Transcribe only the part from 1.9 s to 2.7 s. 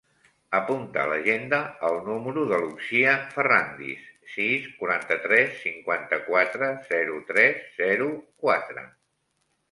número de